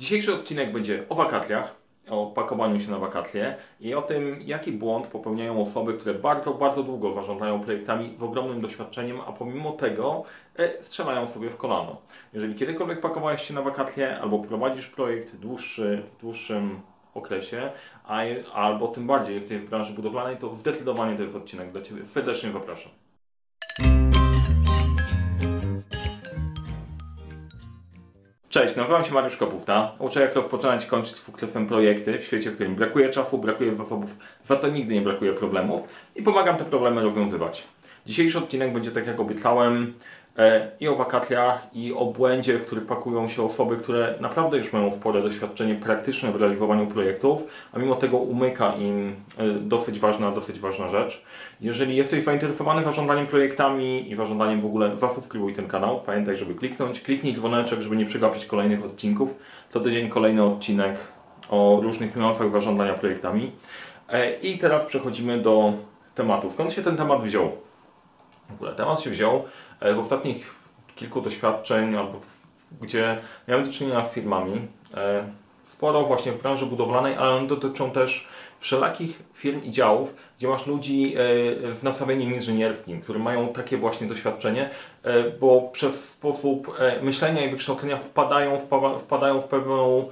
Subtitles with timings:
[0.00, 1.74] Dzisiejszy odcinek będzie o wakacjach,
[2.10, 6.82] o pakowaniu się na wakacje i o tym, jaki błąd popełniają osoby, które bardzo, bardzo
[6.82, 10.24] długo zarządzają projektami z ogromnym doświadczeniem, a pomimo tego
[10.56, 11.96] e, strzelają sobie w kolano.
[12.32, 16.80] Jeżeli kiedykolwiek pakowałeś się na wakacje albo prowadzisz projekt dłuższy, w dłuższym
[17.14, 17.70] okresie,
[18.04, 18.22] a,
[18.54, 22.06] albo tym bardziej w branży budowlanej, to zdecydowanie to jest odcinek dla Ciebie.
[22.06, 22.92] Serdecznie zapraszam.
[28.50, 29.92] Cześć, nazywam się Mariusz Kopówta.
[29.98, 34.10] Uczę jak rozpoczynać i kończyć sukcesem projekty w świecie, w którym brakuje czasu, brakuje zasobów,
[34.44, 35.82] za to nigdy nie brakuje problemów
[36.16, 37.64] i pomagam te problemy rozwiązywać.
[38.06, 39.94] Dzisiejszy odcinek będzie, tak jak obiecałem,
[40.80, 44.92] i o wakacjach, i o błędzie, w który pakują się osoby, które naprawdę już mają
[44.92, 50.60] spore doświadczenie praktyczne w realizowaniu projektów, a mimo tego umyka im e, dosyć ważna, dosyć
[50.60, 51.22] ważna rzecz.
[51.60, 56.00] Jeżeli jesteś zainteresowany zarządzaniem projektami i zarządzaniem w ogóle, zasubskrybuj ten kanał.
[56.00, 59.34] Pamiętaj, żeby kliknąć, kliknij dzwoneczek, żeby nie przegapić kolejnych odcinków.
[59.72, 60.96] To tydzień kolejny odcinek
[61.50, 63.52] o różnych niuansach zarządzania projektami.
[64.08, 65.72] E, I teraz przechodzimy do
[66.14, 66.50] tematu.
[66.50, 67.69] Skąd się ten temat wziął?
[68.50, 69.44] W ogóle temat się wziął
[69.94, 70.54] w ostatnich
[70.96, 71.96] kilku doświadczeń,
[72.80, 75.24] gdzie miałem do czynienia z firmami, e,
[75.64, 78.28] sporo właśnie w branży budowlanej, ale one dotyczą też
[78.58, 81.18] wszelakich firm i działów, gdzie masz ludzi e,
[81.74, 84.70] w nastawieniu inżynierskim, którzy mają takie właśnie doświadczenie,
[85.02, 88.58] e, bo przez sposób myślenia i wykształcenia wpadają,
[88.98, 90.08] wpadają w pewną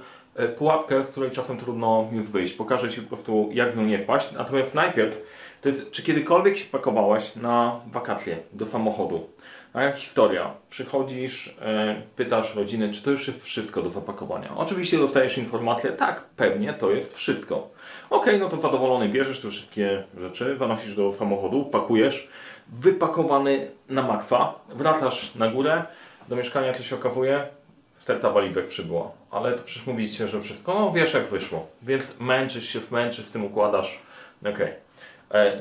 [0.57, 2.53] pułapkę, z której czasem trudno już wyjść.
[2.53, 4.31] Pokażę Ci po prostu, jak w nią nie wpaść.
[4.31, 5.21] Natomiast najpierw,
[5.61, 9.29] to jest, czy kiedykolwiek się pakowałeś na wakacje do samochodu?
[9.73, 10.53] A jak historia?
[10.69, 14.49] Przychodzisz, e, pytasz rodziny, czy to już jest wszystko do zapakowania.
[14.55, 17.69] Oczywiście dostajesz informację, tak, pewnie to jest wszystko.
[18.09, 22.27] Ok, no to zadowolony bierzesz te wszystkie rzeczy, zanosisz do samochodu, pakujesz,
[22.67, 25.83] wypakowany na maksa, wracasz na górę,
[26.29, 27.47] do mieszkania to się okazuje,
[27.95, 29.11] sterta walizek przybyła.
[29.31, 31.67] Ale to przecież mówicie, że wszystko, no wiesz jak wyszło.
[31.81, 33.99] Więc męczysz się, zmęczysz, z tym układasz.
[34.41, 34.59] Ok.
[34.59, 34.73] E,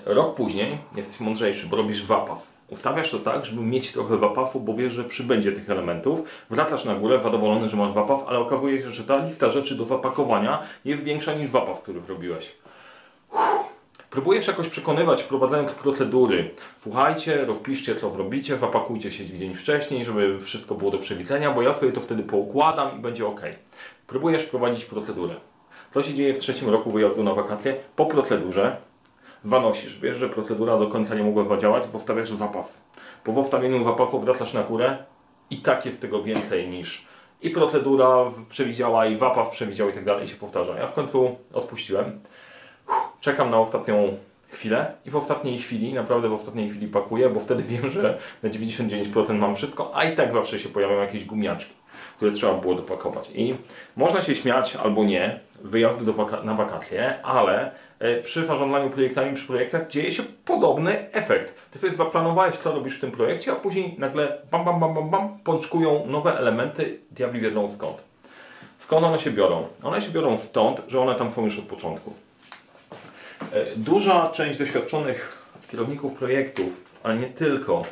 [0.06, 4.74] rok później jesteś mądrzejszy, bo robisz wapaw Ustawiasz to tak, żeby mieć trochę wapafu, bo
[4.74, 6.22] wiesz, że przybędzie tych elementów.
[6.50, 9.84] Wracasz na górę, zadowolony, że masz wapaw, ale okazuje się, że ta lista rzeczy do
[9.84, 12.52] zapakowania jest większa niż wapaw, który zrobiłeś.
[13.32, 13.68] Uff.
[14.10, 16.50] Próbujesz jakoś przekonywać, wprowadzając procedury.
[16.80, 21.74] Słuchajcie, rozpiszcie, co zrobicie, zapakujcie się dzień wcześniej, żeby wszystko było do przewidzenia, bo ja
[21.74, 23.40] sobie to wtedy poukładam i będzie ok.
[24.06, 25.34] Próbujesz wprowadzić procedurę.
[25.94, 27.76] Co się dzieje w trzecim roku wyjazdu na wakacje?
[27.96, 28.76] Po procedurze
[29.48, 30.00] zanosisz.
[30.00, 32.80] Wiesz, że procedura do końca nie mogła zadziałać, postawiasz zapas.
[33.24, 34.96] Po postawieniu zapasu wracasz na górę
[35.50, 37.08] i tak jest tego więcej niż
[37.42, 40.78] i procedura przewidziała, i zapas przewidział i tak dalej i się powtarza.
[40.78, 42.20] Ja w końcu odpuściłem.
[43.20, 44.16] Czekam na ostatnią
[44.48, 48.50] chwilę i w ostatniej chwili, naprawdę w ostatniej chwili pakuję, bo wtedy wiem, że na
[48.50, 51.74] 99% mam wszystko, a i tak zawsze się pojawią jakieś gumiaczki,
[52.18, 53.30] które trzeba było dopakować.
[53.34, 53.54] I
[53.96, 59.46] można się śmiać albo nie, wyjazdu waka na wakacje, ale e, przy zarządzaniu projektami, przy
[59.46, 61.54] projektach dzieje się podobny efekt.
[61.70, 65.10] Ty sobie zaplanowałeś, co robisz w tym projekcie, a później nagle bam, bam, bam, bam,
[65.10, 67.96] bam, pączkują nowe elementy, diabli wiedzą skąd.
[68.78, 69.66] Skąd one się biorą?
[69.82, 72.12] One się biorą stąd, że one tam są już od początku.
[73.52, 77.84] E, duża część doświadczonych kierowników projektów, ale nie tylko,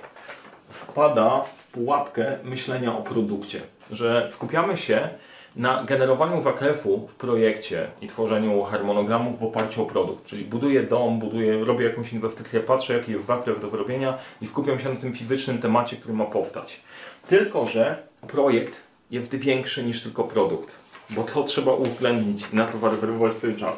[0.70, 3.60] wpada w pułapkę myślenia o produkcie.
[3.90, 5.08] Że skupiamy się
[5.56, 10.24] na generowaniu zakresu w projekcie i tworzeniu harmonogramów w oparciu o produkt.
[10.24, 14.80] Czyli buduję dom, buduję, robię jakąś inwestycję, patrzę jaki jest zakres do zrobienia i skupiam
[14.80, 16.80] się na tym fizycznym temacie, który ma powstać.
[17.28, 18.80] Tylko, że projekt
[19.10, 20.74] jest większy niż tylko produkt,
[21.10, 23.74] bo to trzeba uwzględnić na to zarezerwować swój czas.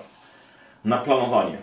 [0.84, 1.58] Na planowanie.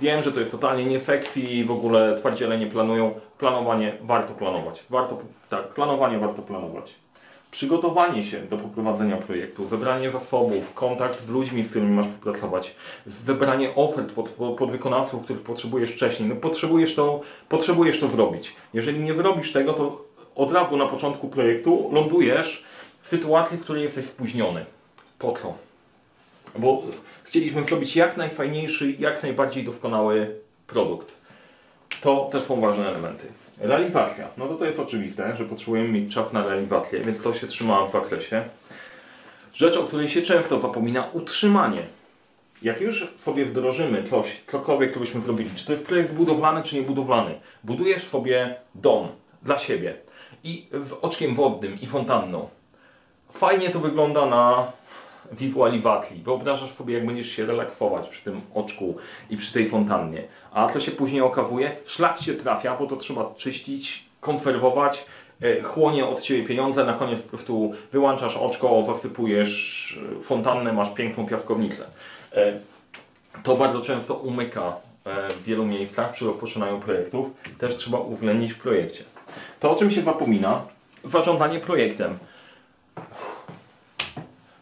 [0.00, 3.20] Wiem, że to jest totalnie niefekwi i w ogóle twardziele nie planują.
[3.38, 4.84] Planowanie warto planować.
[4.90, 5.18] Warto,
[5.48, 7.05] tak, planowanie warto planować
[7.50, 12.76] przygotowanie się do poprowadzenia projektu, zebranie zasobów, kontakt z ludźmi, z którymi masz pracować,
[13.06, 16.28] wybranie ofert pod, pod wykonawców, których potrzebujesz wcześniej.
[16.28, 18.54] No, potrzebujesz, to, potrzebujesz to zrobić.
[18.74, 20.04] Jeżeli nie zrobisz tego, to
[20.34, 22.64] od razu na początku projektu lądujesz
[23.02, 24.64] w sytuacji, w której jesteś spóźniony.
[25.18, 25.54] Po co?
[26.58, 26.82] Bo
[27.24, 30.36] chcieliśmy zrobić jak najfajniejszy, jak najbardziej doskonały
[30.66, 31.12] produkt.
[32.00, 33.26] To też są ważne elementy.
[33.58, 34.28] Realizacja.
[34.36, 37.86] No to to jest oczywiste, że potrzebujemy mieć czas na realizację, więc to się trzyma
[37.86, 38.44] w zakresie.
[39.54, 41.82] Rzecz, o której się często zapomina, utrzymanie.
[42.62, 46.76] Jak już sobie wdrożymy coś, cokolwiek, co byśmy zrobili, czy to jest projekt budowlany, czy
[46.76, 49.08] niebudowlany, budujesz sobie dom
[49.42, 49.94] dla siebie
[50.44, 52.48] i z oczkiem wodnym i fontanną.
[53.32, 54.72] Fajnie to wygląda na
[55.32, 56.22] wizualizacji.
[56.24, 58.96] Wyobrażasz sobie, jak będziesz się relaksować przy tym oczku
[59.30, 60.22] i przy tej fontannie.
[60.52, 65.04] A to się później okazuje, szlak się trafia, bo to trzeba czyścić, konserwować,
[65.42, 70.94] e, chłonie od Ciebie pieniądze, na koniec po prostu wyłączasz oczko, zasypujesz e, fontannę, masz
[70.94, 71.84] piękną piaskownicę.
[72.32, 72.52] E,
[73.42, 74.76] To bardzo często umyka
[75.30, 77.26] w wielu miejscach przy rozpoczynaniu projektów.
[77.58, 79.04] Też trzeba uwzględnić w projekcie.
[79.60, 80.62] To, o czym się zapomina,
[81.04, 82.18] zarządzanie projektem.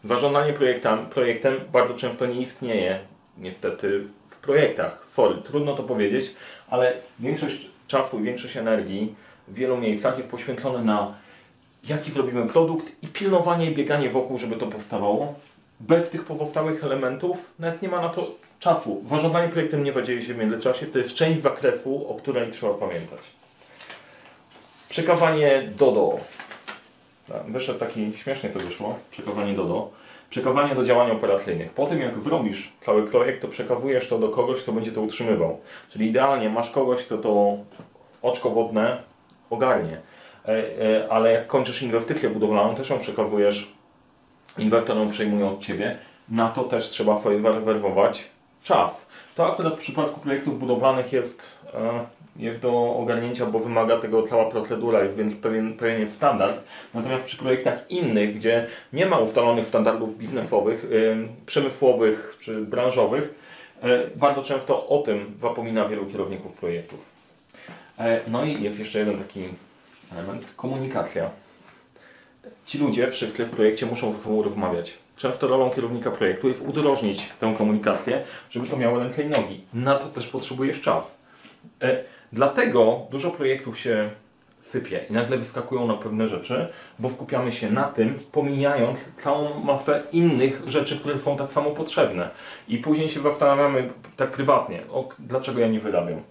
[0.05, 2.99] Zarządzanie projektem, projektem bardzo często nie istnieje,
[3.37, 5.05] niestety, w projektach.
[5.07, 6.35] Sorry, trudno to powiedzieć,
[6.69, 9.15] ale większość czasu i większość energii
[9.47, 11.15] w wielu miejscach jest poświęcone na
[11.83, 15.33] jaki zrobimy produkt i pilnowanie i bieganie wokół, żeby to powstawało.
[15.79, 19.03] Bez tych pozostałych elementów nawet nie ma na to czasu.
[19.05, 23.19] Zarządzanie projektem nie zadzieje się w międzyczasie, to jest część zakresu, o której trzeba pamiętać.
[24.89, 26.19] Przekawanie Dodo.
[27.27, 29.89] Tak, Wyszedł taki, śmiesznie to wyszło, przekawanie Dodo.
[30.29, 31.71] Przekawanie do działań operacyjnych.
[31.71, 35.59] Po tym jak zrobisz cały projekt, to przekazujesz to do kogoś, kto będzie to utrzymywał.
[35.89, 37.57] Czyli idealnie masz kogoś, kto to
[38.21, 39.03] oczko wodne
[39.49, 40.01] ogarnie.
[40.45, 43.71] E, e, Ale jak kończysz inwestycję budowlaną, też ją przekazujesz
[44.57, 45.97] inwestorom przejmują od Ciebie.
[46.29, 48.29] Na to też trzeba sobie zarezerwować
[48.63, 49.05] czas.
[49.35, 54.45] To akurat w przypadku projektów budowlanych jest, e, jest do ogarnięcia, bo wymaga tego cała
[54.45, 56.63] procedura, jest więc pewien, pewien jest standard.
[56.93, 63.33] Natomiast przy projektach innych, gdzie nie ma ustalonych standardów biznesowych, ym, przemysłowych czy branżowych,
[63.81, 66.99] e, bardzo często o tym zapomina wielu kierowników projektów.
[67.99, 69.43] E, No i jest jeszcze jeden taki
[70.13, 71.29] element, komunikacja.
[72.65, 74.97] Ci ludzie wszyscy w projekcie muszą ze sobą rozmawiać.
[75.17, 79.61] Często rolą kierownika projektu jest udrożnić tę komunikację, żeby to miało ręce i nogi.
[79.73, 81.17] Na to też potrzebujesz czas.
[81.81, 82.03] E,
[82.35, 84.09] Dlatego dużo projektów się
[84.59, 86.67] sypie i nagle wyskakują na pewne rzeczy,
[86.99, 92.29] bo skupiamy się na tym, pomijając całą masę innych rzeczy, które są tak samo potrzebne.
[92.67, 96.21] I później się zastanawiamy tak prywatnie, o, dlaczego ja nie wyrabiam.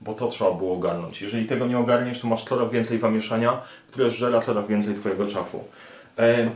[0.00, 1.22] Bo to trzeba było ogarnąć.
[1.22, 5.64] Jeżeli tego nie ogarniesz, to masz coraz więcej zamieszania, które żera coraz więcej Twojego czasu.
[6.18, 6.50] E,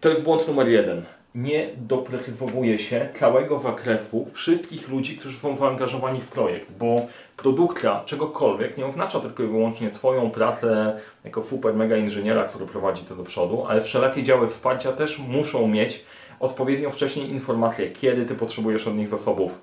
[0.00, 1.02] to jest błąd numer jeden.
[1.34, 8.78] Nie doprecyzowuje się całego zakresu wszystkich ludzi, którzy są zaangażowani w projekt, bo produkcja czegokolwiek
[8.78, 13.24] nie oznacza tylko i wyłącznie Twoją pracę jako super mega inżyniera, który prowadzi to do
[13.24, 16.04] przodu, ale wszelakie działy wsparcia też muszą mieć
[16.40, 19.58] odpowiednio wcześniej informacje, kiedy Ty potrzebujesz od nich zasobów,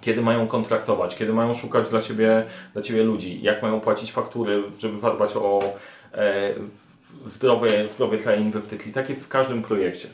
[0.00, 4.62] kiedy mają kontraktować, kiedy mają szukać dla Ciebie, dla ciebie ludzi, jak mają płacić faktury,
[4.78, 5.62] żeby zadbać o
[6.14, 6.54] e,
[7.26, 8.92] zdrowe, zdrowe tle inwestycji.
[8.92, 10.08] Tak jest w każdym projekcie.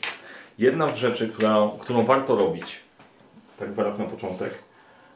[0.57, 2.79] Jedna z rzeczy, która, którą warto robić,
[3.59, 4.53] tak zaraz na początek,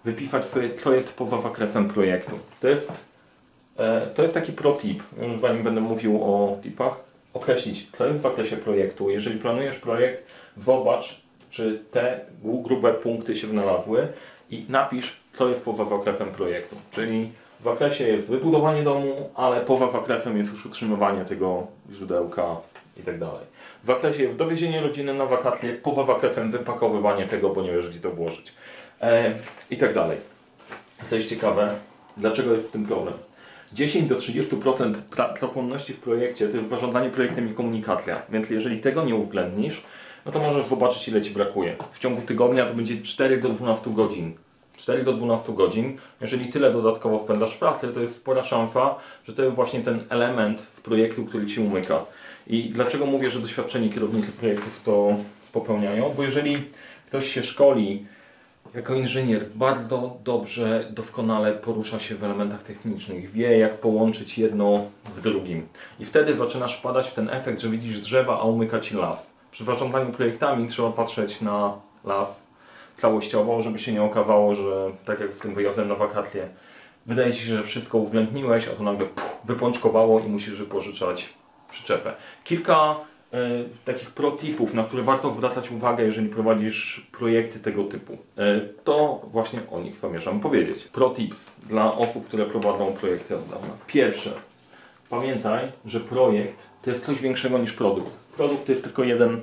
[0.05, 2.39] wypisać sobie, co jest poza zakresem projektu.
[2.61, 2.91] To jest,
[3.77, 6.93] e, to jest taki pro tip, już zanim będę mówił o tipach,
[7.33, 9.09] określić, co jest w zakresie projektu.
[9.09, 10.23] Jeżeli planujesz projekt,
[10.57, 14.07] zobacz, czy te gru- grube punkty się znalazły
[14.49, 16.75] i napisz, co jest poza zakresem projektu.
[16.91, 22.57] Czyli w zakresie jest wybudowanie domu, ale poza zakresem jest już utrzymywanie tego źródełka
[22.97, 23.15] i tak.
[23.85, 28.11] W zakresie dowiezienie rodziny na wakacje, poza zakresem wypakowywanie tego, bo nie wiesz gdzie to
[28.11, 28.53] włożyć.
[29.01, 29.35] E,
[29.71, 30.17] I tak dalej.
[31.09, 31.75] To jest ciekawe,
[32.17, 33.13] dlaczego jest w tym problem.
[33.73, 38.21] 10 do 30% pra- pracochłonności w projekcie to jest zarządzanie projektem i komunikacja.
[38.29, 39.83] Więc jeżeli tego nie uwzględnisz,
[40.25, 41.75] no to możesz zobaczyć ile Ci brakuje.
[41.93, 44.33] W ciągu tygodnia to będzie 4 do 12 godzin.
[44.77, 45.97] 4 do 12 godzin.
[46.21, 48.95] Jeżeli tyle dodatkowo spędzasz w pracy, to jest spora szansa,
[49.27, 52.05] że to jest właśnie ten element w projektu, który Ci umyka.
[52.47, 55.15] I dlaczego mówię, że doświadczeni kierownicy projektów to
[55.53, 56.13] popełniają?
[56.17, 56.63] Bo jeżeli
[57.07, 58.05] ktoś się szkoli
[58.75, 65.21] jako inżynier bardzo dobrze, doskonale porusza się w elementach technicznych, wie jak połączyć jedno z
[65.21, 65.67] drugim.
[65.99, 69.33] I wtedy zaczynasz wpadać w ten efekt, że widzisz drzewa, a umyka ci las.
[69.51, 72.45] Przy zarządzaniu projektami trzeba patrzeć na las
[72.97, 76.49] całościowo, żeby się nie okazało, że tak jak z tym wyjazdem na wakacje,
[77.05, 81.33] wydaje ci się, że wszystko uwzględniłeś, a to nagle puf, wypączkowało i musisz wypożyczać
[81.69, 82.15] przyczepę.
[82.43, 82.95] Kilka
[83.33, 83.37] e,
[83.85, 88.17] takich protipów, na które warto zwracać uwagę, jeżeli prowadzisz projekty tego typu.
[88.37, 90.83] E, to właśnie o nich zamierzam powiedzieć.
[90.83, 93.73] Protips dla osób, które prowadzą projekty od dawna.
[93.87, 94.31] Pierwsze,
[95.09, 98.11] pamiętaj, że projekt to jest coś większego niż produkt.
[98.37, 99.41] Produkt to jest tylko jeden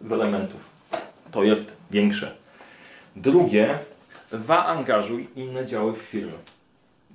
[0.00, 0.60] z elementów.
[1.30, 2.34] To jest większe.
[3.16, 3.78] Drugie,
[4.32, 6.32] zaangażuj inne działy w firmie.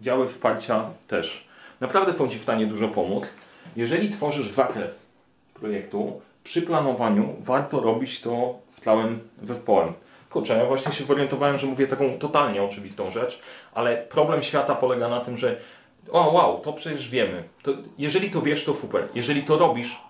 [0.02, 1.48] Działy wsparcia też.
[1.80, 3.24] Naprawdę są Ci w stanie dużo pomóc.
[3.76, 5.00] Jeżeli tworzysz zakres
[5.54, 9.94] projektu, przy planowaniu warto robić to z całym zespołem.
[10.30, 13.42] Kurczę, ja właśnie się zorientowałem, że mówię taką totalnie oczywistą rzecz,
[13.74, 15.58] ale problem świata polega na tym, że
[16.12, 17.44] o wow, to przecież wiemy.
[17.64, 19.08] To, jeżeli to wiesz, to super.
[19.16, 20.02] Jeżeli to robisz,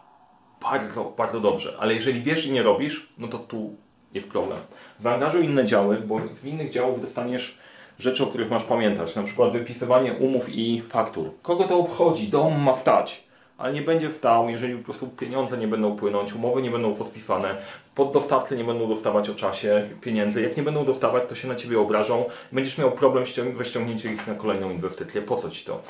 [0.62, 1.74] bardzo, bardzo dobrze.
[1.80, 3.76] Ale jeżeli wiesz i nie robisz, no to tu
[4.14, 4.58] jest problem.
[5.00, 7.58] Zaangażuj inne działy, bo z innych działów dostaniesz
[8.00, 9.16] rzeczy, o których masz pamiętać.
[9.16, 11.32] Na przykład wypisywanie umów i faktur.
[11.42, 12.28] Kogo to obchodzi?
[12.28, 13.29] Dom ma stać.
[13.60, 17.56] Ale nie będzie stał, jeżeli po prostu pieniądze nie będą płynąć, umowy nie będą podpisane,
[17.96, 20.42] poddostawcy nie będą dostawać o czasie pieniędzy.
[20.42, 22.26] Jak nie będą dostawać, to się na Ciebie obrażą.
[22.52, 23.24] Będziesz miał problem
[23.58, 25.22] ze ściągnięciem ich na kolejną inwestycję.
[25.22, 25.82] Po co Ci to?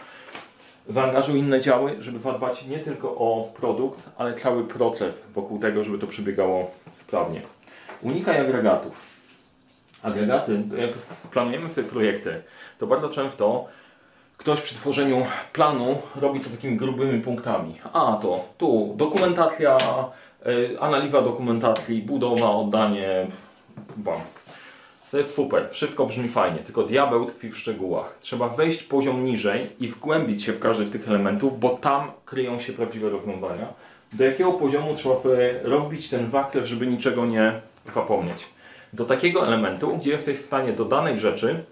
[0.89, 5.97] Zaangażuj inne działy, żeby zadbać nie tylko o produkt, ale cały proces wokół tego, żeby
[5.97, 6.71] to przebiegało
[7.01, 7.41] sprawnie.
[8.01, 9.01] Unikaj agregatów.
[10.03, 10.91] Agregaty, jak
[11.31, 12.41] planujemy sobie projekty,
[12.79, 13.67] to bardzo często
[14.39, 17.75] ktoś przy tworzeniu planu robi to takimi grubymi punktami.
[17.93, 19.77] A to tu dokumentacja,
[20.47, 23.27] y, analiza dokumentacji, budowa, oddanie,
[23.97, 24.19] bam.
[25.11, 28.17] To jest super, wszystko brzmi fajnie, tylko diabeł tkwi w szczegółach.
[28.21, 32.59] Trzeba wejść poziom niżej i wgłębić się w każdy z tych elementów, bo tam kryją
[32.59, 33.67] się prawdziwe rozwiązania.
[34.13, 35.15] Do jakiego poziomu trzeba
[35.63, 37.61] rozbić ten waklew, żeby niczego nie
[37.93, 38.45] zapomnieć.
[38.93, 41.63] Do takiego elementu, gdzie jesteś w stanie do danej rzeczy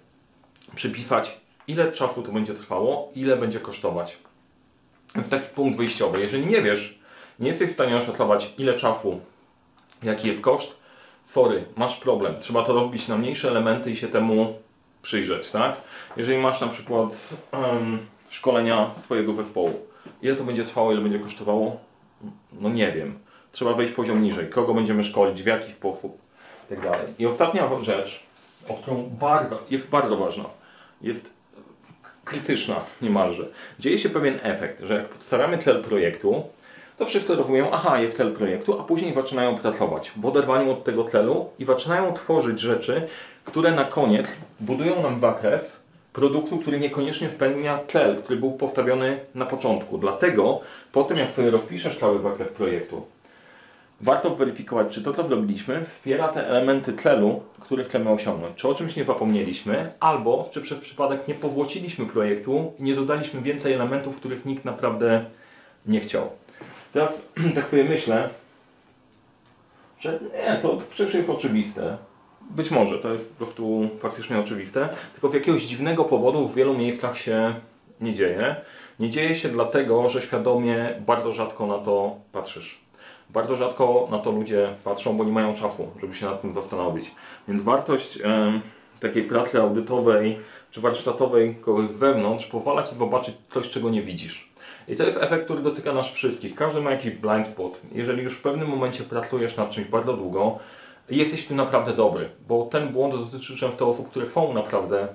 [0.75, 4.17] przypisać ile czasu to będzie trwało, ile będzie kosztować.
[5.15, 6.21] Jest taki punkt wyjściowy.
[6.21, 6.99] Jeżeli nie wiesz,
[7.39, 9.19] nie jesteś w stanie oszacować ile czasu,
[10.03, 10.77] jaki jest koszt,
[11.25, 12.39] sorry, masz problem.
[12.39, 14.55] Trzeba to rozbić na mniejsze elementy i się temu
[15.01, 15.75] przyjrzeć, tak?
[16.17, 17.09] Jeżeli masz na przykład
[17.51, 19.85] um, szkolenia swojego zespołu,
[20.21, 21.79] ile to będzie trwało, ile będzie kosztowało?
[22.51, 23.19] No nie wiem.
[23.51, 24.49] Trzeba wejść poziom niżej.
[24.49, 26.17] Kogo będziemy szkolić, w jaki sposób,
[26.65, 27.13] i tak dalej.
[27.19, 28.23] I ostatnia rzecz,
[28.69, 30.45] o którą bardzo, jest bardzo ważna,
[31.01, 31.36] jest
[32.27, 33.45] krytyczna niemalże.
[33.79, 36.43] Dzieje się pewien efekt, że jak podstawiamy cel projektu,
[36.97, 41.03] to wszyscy rozumieją, aha, jest cel projektu, a później zaczynają pracować w oderwaniu od tego
[41.03, 43.07] celu i zaczynają tworzyć rzeczy,
[43.45, 44.27] które na koniec
[44.59, 45.77] budują nam zakres
[46.13, 49.97] produktu, który niekoniecznie spełnia cel, który był postawiony na początku.
[49.97, 53.05] Dlatego po tym, jak sobie rozpiszesz cały zakres projektu,
[54.01, 58.55] warto zweryfikować, czy to, co zrobiliśmy, wspiera te elementy celu, które chcemy osiągnąć.
[58.55, 63.41] Czy o czymś nie zapomnieliśmy, albo czy przez przypadek nie powłociliśmy projektu i nie dodaliśmy
[63.41, 65.25] więcej elementów, których nikt naprawdę
[65.85, 66.29] nie chciał.
[66.93, 68.29] Teraz tak sobie myślę,
[69.99, 71.97] że nie, to przecież jest oczywiste.
[72.49, 76.77] Być może to jest po prostu faktycznie oczywiste, tylko z jakiegoś dziwnego powodu w wielu
[76.77, 77.53] miejscach się
[78.01, 78.55] nie dzieje.
[78.99, 82.86] Nie dzieje się dlatego, że świadomie bardzo rzadko na to patrzysz.
[83.29, 87.11] Bardzo rzadko na to ludzie patrzą, bo nie mają czasu, żeby się nad tym zastanowić.
[87.47, 88.19] Więc wartość
[88.99, 90.39] takiej pracy audytowej
[90.71, 94.49] czy warsztatowej kogoś z wewnątrz pozwala Ci zobaczyć coś, czego nie widzisz.
[94.87, 96.55] I to jest efekt, który dotyka nas wszystkich.
[96.55, 97.81] Każdy ma jakiś blind spot.
[97.91, 100.59] Jeżeli już w pewnym momencie pracujesz nad czymś bardzo długo,
[101.09, 105.07] jesteś w tym naprawdę dobry, bo ten błąd dotyczy często osób, które są naprawdę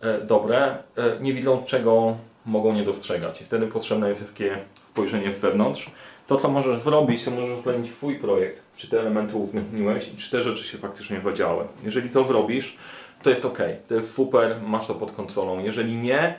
[0.00, 2.16] e, dobre, e, nie widzą czego
[2.48, 3.40] mogą nie dostrzegać.
[3.40, 5.90] I wtedy potrzebne jest takie spojrzenie z zewnątrz.
[6.26, 10.30] To, co możesz zrobić, to możesz ocenić swój projekt, czy te elementy uwzględniłeś i czy
[10.30, 11.64] te rzeczy się faktycznie zadziały.
[11.84, 12.76] Jeżeli to zrobisz,
[13.22, 15.58] to jest ok, to jest super, masz to pod kontrolą.
[15.58, 16.34] Jeżeli nie,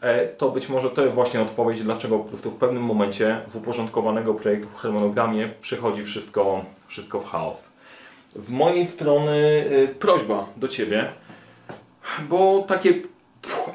[0.00, 3.56] e, to być może to jest właśnie odpowiedź, dlaczego po prostu w pewnym momencie z
[3.56, 7.68] uporządkowanego projektu w harmonogramie przychodzi wszystko, wszystko w chaos.
[8.36, 11.08] Z mojej strony e, prośba do Ciebie,
[12.28, 12.94] bo takie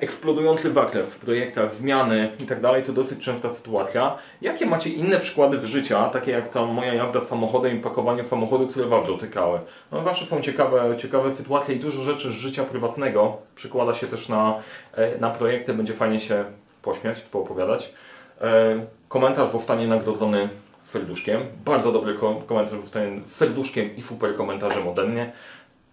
[0.01, 4.17] eksplodujący zakres w projektach, zmiany i tak to dosyć częsta sytuacja.
[4.41, 8.67] Jakie macie inne przykłady z życia, takie jak ta moja jazda samochodem i pakowanie samochodu,
[8.67, 9.59] które Was dotykały?
[9.91, 14.29] No zawsze są ciekawe, ciekawe sytuacje i dużo rzeczy z życia prywatnego przekłada się też
[14.29, 14.59] na,
[14.95, 16.45] e, na projekty, będzie fajnie się
[16.81, 17.93] pośmiać, poopowiadać.
[18.41, 20.49] E, komentarz zostanie nagrodzony
[20.85, 21.41] serduszkiem.
[21.65, 22.15] Bardzo dobry
[22.47, 25.31] komentarz zostanie serduszkiem i super komentarzem ode mnie.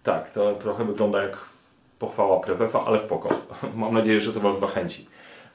[0.03, 1.37] Tak, to trochę wygląda jak
[1.99, 3.29] pochwała prezesa, ale spoko.
[3.75, 5.05] Mam nadzieję, że to Was zachęci.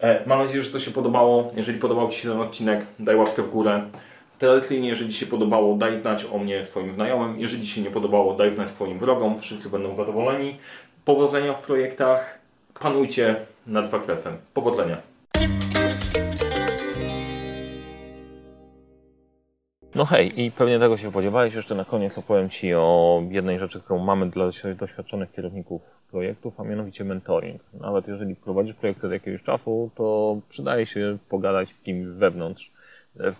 [0.00, 1.52] E, mam nadzieję, że to się podobało.
[1.56, 3.82] Jeżeli podobał Ci się ten odcinek, daj łapkę w górę.
[4.38, 7.40] Tradycyjnie, jeżeli się podobało, daj znać o mnie swoim znajomym.
[7.40, 9.40] Jeżeli się nie podobało, daj znać swoim wrogom.
[9.40, 10.58] Wszyscy będą zadowoleni.
[11.04, 12.38] Powodzenia w projektach.
[12.80, 14.36] Panujcie nad zakresem.
[14.54, 15.11] Powodzenia.
[19.94, 21.54] No hej, i pewnie tego się spodziewałeś.
[21.54, 24.44] Jeszcze na koniec opowiem Ci o jednej rzeczy, którą mamy dla
[24.78, 27.62] doświadczonych kierowników projektów, a mianowicie mentoring.
[27.74, 32.72] Nawet jeżeli prowadzisz projekty od jakiegoś czasu, to przydaje się pogadać z kimś z wewnątrz,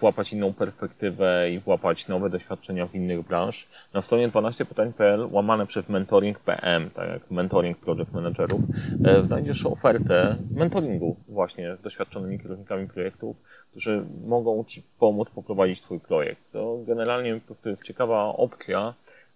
[0.01, 3.67] włapać inną perspektywę i włapać nowe doświadczenia w innych branż.
[3.95, 8.61] Na stronie 12pytań.pl łamane przez mentoring PM, tak jak mentoring project managerów,
[9.05, 13.37] e, znajdziesz ofertę mentoringu właśnie z doświadczonymi kierownikami projektów,
[13.71, 16.53] którzy mogą Ci pomóc poprowadzić Twój projekt.
[16.53, 18.95] To generalnie prostu jest ciekawa opcja,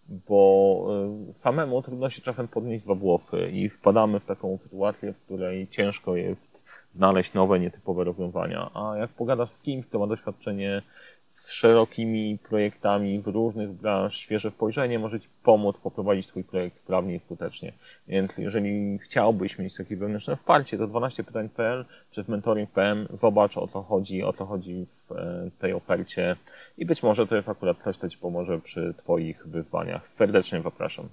[0.09, 0.87] bo
[1.31, 5.69] e, samemu trudno się czasem podnieść dwa włosy i wpadamy w taką sytuację, w której
[5.69, 6.56] ciężko jest
[6.97, 8.71] znaleźć nowe, nietypowe rozwiązania.
[8.75, 10.83] A jak pogadasz z kimś, kto ma doświadczenie
[11.29, 17.15] z szerokimi projektami w różnych branż, świeże spojrzenie może Ci pomóc poprowadzić Twój projekt sprawnie
[17.15, 17.73] i skutecznie.
[18.09, 23.83] Więc jeżeli chciałbyś mieć takie wewnętrzne wsparcie, to 12pytań.pl czy w mentoring.pl zobacz o co
[23.83, 26.37] chodzi, o co chodzi w e, tej ofercie
[26.79, 30.09] i być może to jest akurat coś, co Ci pomoże przy Twoich wyzwaniach.
[30.09, 31.09] Serdecznie zapraszam.